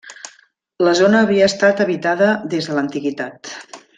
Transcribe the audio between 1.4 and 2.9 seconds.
estat habitada des de